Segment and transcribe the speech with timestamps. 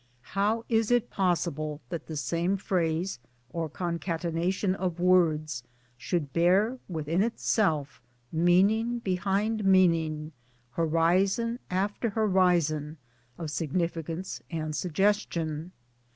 [0.33, 3.19] How is it possible that the same phrase
[3.51, 5.61] or concatenation of words
[5.95, 8.01] should bear within itself
[8.31, 10.31] meaning behind meaning,
[10.71, 12.97] horizon after horizon
[13.37, 15.71] of significance and suggestion?